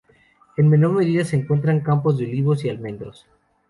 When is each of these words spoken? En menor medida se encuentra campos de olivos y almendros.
En 0.57 0.67
menor 0.67 0.93
medida 0.93 1.23
se 1.23 1.35
encuentra 1.35 1.83
campos 1.83 2.17
de 2.17 2.25
olivos 2.25 2.65
y 2.65 2.69
almendros. 2.69 3.27